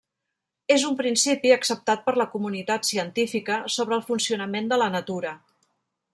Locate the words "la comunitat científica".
2.21-3.61